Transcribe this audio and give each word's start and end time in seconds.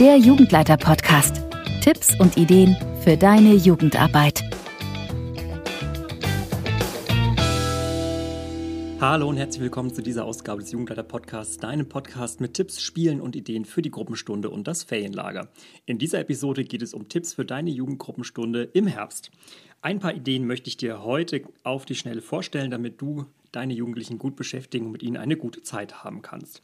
der 0.00 0.18
Jugendleiter-Podcast. 0.18 1.40
Tipps 1.80 2.20
und 2.20 2.36
Ideen 2.36 2.76
für 3.02 3.16
deine 3.16 3.54
Jugendarbeit. 3.54 4.44
Hallo 9.00 9.26
und 9.26 9.38
herzlich 9.38 9.62
willkommen 9.62 9.94
zu 9.94 10.02
dieser 10.02 10.26
Ausgabe 10.26 10.60
des 10.60 10.72
Jugendleiter-Podcasts, 10.72 11.56
deinem 11.56 11.88
Podcast 11.88 12.42
mit 12.42 12.52
Tipps, 12.52 12.82
Spielen 12.82 13.22
und 13.22 13.36
Ideen 13.36 13.64
für 13.64 13.80
die 13.80 13.90
Gruppenstunde 13.90 14.50
und 14.50 14.68
das 14.68 14.82
Ferienlager. 14.82 15.48
In 15.86 15.96
dieser 15.96 16.20
Episode 16.20 16.64
geht 16.64 16.82
es 16.82 16.92
um 16.92 17.08
Tipps 17.08 17.32
für 17.32 17.46
deine 17.46 17.70
Jugendgruppenstunde 17.70 18.64
im 18.74 18.86
Herbst. 18.86 19.30
Ein 19.80 19.98
paar 19.98 20.12
Ideen 20.12 20.46
möchte 20.46 20.68
ich 20.68 20.76
dir 20.76 21.04
heute 21.04 21.40
auf 21.62 21.86
die 21.86 21.94
Schnelle 21.94 22.20
vorstellen, 22.20 22.70
damit 22.70 23.00
du 23.00 23.24
deine 23.50 23.72
Jugendlichen 23.72 24.18
gut 24.18 24.36
beschäftigen 24.36 24.86
und 24.86 24.92
mit 24.92 25.02
ihnen 25.02 25.16
eine 25.16 25.38
gute 25.38 25.62
Zeit 25.62 26.04
haben 26.04 26.20
kannst. 26.20 26.60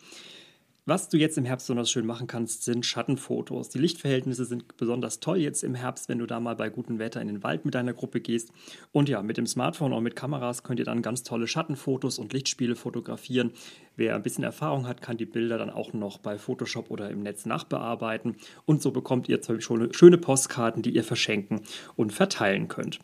Was 0.84 1.08
du 1.08 1.16
jetzt 1.16 1.38
im 1.38 1.44
Herbst 1.44 1.68
besonders 1.68 1.92
schön 1.92 2.06
machen 2.06 2.26
kannst, 2.26 2.64
sind 2.64 2.84
Schattenfotos. 2.84 3.68
Die 3.68 3.78
Lichtverhältnisse 3.78 4.44
sind 4.44 4.76
besonders 4.76 5.20
toll 5.20 5.38
jetzt 5.38 5.62
im 5.62 5.76
Herbst, 5.76 6.08
wenn 6.08 6.18
du 6.18 6.26
da 6.26 6.40
mal 6.40 6.56
bei 6.56 6.70
gutem 6.70 6.98
Wetter 6.98 7.20
in 7.20 7.28
den 7.28 7.44
Wald 7.44 7.64
mit 7.64 7.76
deiner 7.76 7.92
Gruppe 7.92 8.20
gehst. 8.20 8.50
Und 8.90 9.08
ja, 9.08 9.22
mit 9.22 9.36
dem 9.36 9.46
Smartphone 9.46 9.92
oder 9.92 10.00
mit 10.00 10.16
Kameras 10.16 10.64
könnt 10.64 10.80
ihr 10.80 10.84
dann 10.84 11.00
ganz 11.00 11.22
tolle 11.22 11.46
Schattenfotos 11.46 12.18
und 12.18 12.32
Lichtspiele 12.32 12.74
fotografieren. 12.74 13.52
Wer 13.94 14.16
ein 14.16 14.24
bisschen 14.24 14.42
Erfahrung 14.42 14.88
hat, 14.88 15.02
kann 15.02 15.16
die 15.16 15.24
Bilder 15.24 15.56
dann 15.56 15.70
auch 15.70 15.92
noch 15.92 16.18
bei 16.18 16.36
Photoshop 16.36 16.90
oder 16.90 17.10
im 17.10 17.22
Netz 17.22 17.46
nachbearbeiten. 17.46 18.34
Und 18.64 18.82
so 18.82 18.90
bekommt 18.90 19.28
ihr 19.28 19.40
zum 19.40 19.58
Beispiel 19.58 19.94
schöne 19.94 20.18
Postkarten, 20.18 20.82
die 20.82 20.90
ihr 20.90 21.04
verschenken 21.04 21.60
und 21.94 22.12
verteilen 22.12 22.66
könnt. 22.66 22.98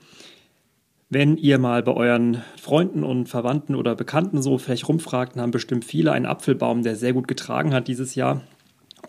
Wenn 1.11 1.39
ihr 1.39 1.59
mal 1.59 1.83
bei 1.83 1.95
euren 1.95 2.43
Freunden 2.61 3.03
und 3.03 3.31
Verwandten 3.31 3.75
oder 3.75 3.95
Bekannten 3.95 4.43
so 4.43 4.59
vielleicht 4.59 4.87
rumfragt, 4.89 5.37
dann 5.37 5.43
haben 5.43 5.53
bestimmt 5.53 5.87
viele 5.87 6.13
einen 6.13 6.27
Apfelbaum, 6.27 6.83
der 6.83 6.97
sehr 6.97 7.15
gut 7.15 7.27
getragen 7.27 7.73
hat 7.73 7.89
dieses 7.89 8.15
Jahr. 8.15 8.43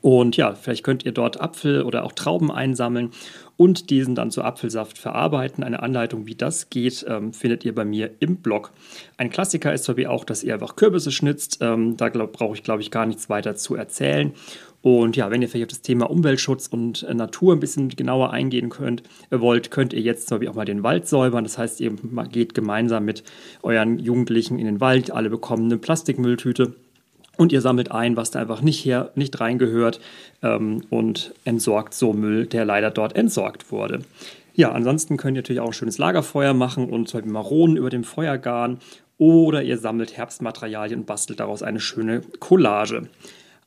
Und 0.02 0.38
ja, 0.38 0.53
vielleicht 0.53 0.84
könnt 0.84 1.05
ihr 1.05 1.12
dort 1.12 1.41
Apfel 1.41 1.84
oder 1.84 2.03
auch 2.03 2.13
Trauben 2.13 2.52
einsammeln 2.52 3.11
und 3.58 3.89
diesen 3.89 4.16
dann 4.16 4.31
zu 4.31 4.41
Apfelsaft 4.41 4.97
verarbeiten. 4.97 5.66
Eine 5.66 5.83
Anleitung, 5.83 6.25
wie 6.28 6.36
das 6.36 6.69
geht, 6.69 7.06
ähm, 7.09 7.33
findet 7.33 7.66
ihr 7.66 7.75
bei 7.75 7.83
mir 7.83 8.11
im 8.19 8.38
Blog. 8.38 8.72
Ein 9.17 9.30
Klassiker 9.30 9.73
ist 9.73 9.83
Beispiel 9.95 10.08
auch, 10.08 10.23
dass 10.23 10.44
ihr 10.44 10.53
einfach 10.53 10.78
Kürbisse 10.78 11.11
schnitzt. 11.11 11.58
Ähm, 11.59 11.97
da 11.97 12.08
brauche 12.08 12.56
ich, 12.56 12.64
glaube 12.64 12.81
ich, 12.81 12.89
gar 12.89 13.06
nichts 13.06 13.30
weiter 13.30 13.56
zu 13.58 13.75
erzählen. 13.75 14.31
Und 14.81 15.17
ja, 15.17 15.30
wenn 15.30 15.41
ihr 15.41 15.50
vielleicht 15.50 15.66
auf 15.66 15.78
das 15.78 15.81
Thema 15.81 16.09
Umweltschutz 16.09 16.67
und 16.67 17.03
äh, 17.03 17.13
Natur 17.13 17.53
ein 17.53 17.59
bisschen 17.59 17.89
genauer 17.89 18.31
eingehen 18.31 18.69
könnt, 18.69 19.03
äh, 19.30 19.41
wollt, 19.41 19.72
könnt 19.72 19.91
ihr 19.91 20.02
jetzt 20.02 20.30
zum 20.30 20.38
Beispiel 20.38 20.50
auch 20.50 20.56
mal 20.56 20.63
den 20.63 20.84
Wald 20.84 21.09
säubern. 21.09 21.44
Das 21.44 21.58
heißt, 21.58 21.81
ihr 21.81 21.91
geht 22.31 22.53
gemeinsam 22.53 23.03
mit 23.03 23.23
euren 23.61 24.00
Jugendlichen 24.00 24.58
in 24.58 24.66
den 24.66 24.80
Wald, 24.80 25.11
alle 25.11 25.30
bekommen 25.30 25.66
eine 25.66 25.78
Plastikmülltüte 25.78 26.75
und 27.40 27.54
ihr 27.54 27.62
sammelt 27.62 27.90
ein, 27.92 28.18
was 28.18 28.32
da 28.32 28.40
einfach 28.40 28.62
nicht 28.62 28.84
her, 28.84 29.12
nicht 29.16 29.40
reingehört 29.40 30.02
ähm, 30.44 30.84
und 30.90 31.34
entsorgt 31.46 31.94
so 31.94 32.12
Müll, 32.12 32.46
der 32.46 32.66
leider 32.66 32.92
dort 32.92 33.16
entsorgt 33.16 33.72
wurde. 33.72 34.02
Ja, 34.56 34.73
ansonsten 34.73 35.16
könnt 35.16 35.38
ihr 35.38 35.42
natürlich 35.42 35.62
auch 35.62 35.68
ein 35.68 35.73
schönes 35.73 35.98
Lagerfeuer 35.98 36.54
machen 36.54 36.90
und 36.90 37.08
zum 37.08 37.20
Beispiel 37.20 37.31
Maronen 37.31 37.78
über 37.78 37.90
dem 37.90 38.04
Feuer 38.04 38.38
garen 38.38 38.80
oder 39.18 39.64
ihr 39.64 39.78
sammelt 39.78 40.18
Herbstmaterialien 40.18 41.00
und 41.00 41.06
bastelt 41.06 41.40
daraus 41.40 41.64
eine 41.64 41.80
schöne 41.80 42.22
Collage. 42.40 43.08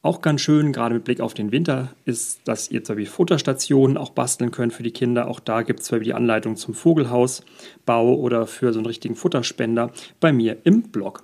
Auch 0.03 0.21
ganz 0.21 0.43
schön, 0.43 0.73
gerade 0.73 0.95
mit 0.97 1.05
Blick 1.05 1.21
auf 1.21 1.33
den 1.33 1.51
Winter, 1.51 1.95
ist, 2.05 2.41
dass 2.45 2.71
ihr 2.71 2.85
zum 2.85 2.97
Beispiel 2.97 3.11
Futterstationen 3.11 3.97
auch 3.97 4.11
basteln 4.11 4.51
könnt 4.51 4.75
für 4.75 4.83
die 4.83 4.91
Kinder. 4.91 5.29
Auch 5.29 5.41
da 5.41 5.63
gibt 5.63 5.81
es 5.81 5.87
zum 5.87 5.97
Beispiel 5.97 6.13
die 6.13 6.15
Anleitung 6.15 6.57
zum 6.57 6.75
Vogelhausbau 6.75 8.17
oder 8.17 8.47
für 8.47 8.75
so 8.75 8.81
einen 8.81 8.87
richtigen 8.87 9.15
Futterspender 9.15 9.93
bei 10.21 10.31
mir 10.31 10.59
im 10.65 10.83
Blog. 10.83 11.23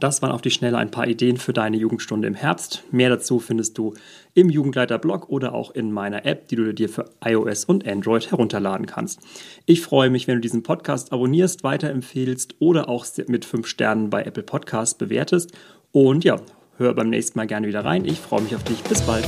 Das 0.00 0.22
waren 0.22 0.32
auf 0.32 0.42
die 0.42 0.50
Schnelle 0.50 0.78
ein 0.78 0.90
paar 0.90 1.06
Ideen 1.06 1.36
für 1.36 1.52
deine 1.52 1.76
Jugendstunde 1.76 2.28
im 2.28 2.34
Herbst. 2.34 2.84
Mehr 2.90 3.08
dazu 3.08 3.38
findest 3.38 3.78
du 3.78 3.94
im 4.34 4.50
Jugendleiter-Blog 4.50 5.28
oder 5.28 5.54
auch 5.54 5.70
in 5.70 5.92
meiner 5.92 6.26
App, 6.26 6.48
die 6.48 6.56
du 6.56 6.74
dir 6.74 6.88
für 6.88 7.10
iOS 7.24 7.64
und 7.64 7.86
Android 7.86 8.30
herunterladen 8.30 8.86
kannst. 8.86 9.20
Ich 9.66 9.80
freue 9.80 10.10
mich, 10.10 10.26
wenn 10.26 10.36
du 10.36 10.40
diesen 10.40 10.62
Podcast 10.62 11.12
abonnierst, 11.12 11.64
weiterempfehlst 11.64 12.56
oder 12.58 12.88
auch 12.88 13.06
mit 13.28 13.44
5 13.44 13.66
Sternen 13.66 14.10
bei 14.10 14.22
Apple 14.22 14.42
Podcasts 14.42 14.96
bewertest. 14.96 15.52
Und 15.92 16.24
ja, 16.24 16.40
hör 16.76 16.94
beim 16.94 17.10
nächsten 17.10 17.38
Mal 17.38 17.46
gerne 17.46 17.66
wieder 17.68 17.84
rein. 17.84 18.04
Ich 18.04 18.18
freue 18.18 18.42
mich 18.42 18.54
auf 18.54 18.64
dich. 18.64 18.82
Bis 18.82 19.02
bald. 19.02 19.24